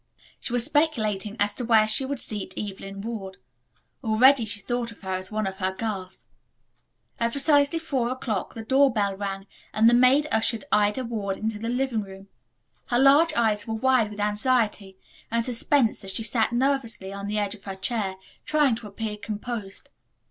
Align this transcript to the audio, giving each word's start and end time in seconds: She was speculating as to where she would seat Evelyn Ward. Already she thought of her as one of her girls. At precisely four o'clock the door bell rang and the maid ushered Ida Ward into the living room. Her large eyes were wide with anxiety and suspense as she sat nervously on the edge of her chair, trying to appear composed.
She 0.39 0.51
was 0.51 0.65
speculating 0.65 1.37
as 1.39 1.53
to 1.53 1.63
where 1.63 1.87
she 1.87 2.05
would 2.05 2.19
seat 2.19 2.55
Evelyn 2.57 3.01
Ward. 3.01 3.37
Already 4.03 4.45
she 4.45 4.59
thought 4.59 4.91
of 4.91 5.01
her 5.01 5.13
as 5.13 5.31
one 5.31 5.45
of 5.45 5.57
her 5.57 5.75
girls. 5.75 6.25
At 7.19 7.33
precisely 7.33 7.77
four 7.77 8.09
o'clock 8.09 8.55
the 8.55 8.63
door 8.63 8.91
bell 8.91 9.15
rang 9.15 9.45
and 9.75 9.87
the 9.87 9.93
maid 9.93 10.25
ushered 10.31 10.65
Ida 10.71 11.03
Ward 11.05 11.37
into 11.37 11.59
the 11.59 11.69
living 11.69 12.01
room. 12.01 12.29
Her 12.87 12.97
large 12.97 13.31
eyes 13.35 13.67
were 13.67 13.75
wide 13.75 14.09
with 14.09 14.19
anxiety 14.19 14.97
and 15.29 15.45
suspense 15.45 16.03
as 16.03 16.11
she 16.11 16.23
sat 16.23 16.51
nervously 16.51 17.13
on 17.13 17.27
the 17.27 17.37
edge 17.37 17.53
of 17.53 17.65
her 17.65 17.75
chair, 17.75 18.15
trying 18.43 18.73
to 18.77 18.87
appear 18.87 19.17
composed. 19.17 19.89